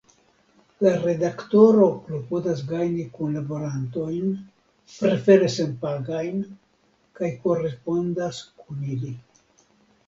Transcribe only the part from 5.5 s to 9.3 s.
senpagajn, kaj korespondas kun ili.